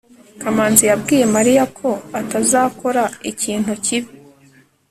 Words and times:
kamanzi 0.41 0.83
yabwiye 0.91 1.25
mariya 1.35 1.63
ko 1.77 1.89
atazakora 2.21 3.03
ikintu 3.31 3.71
kibi 3.85 4.11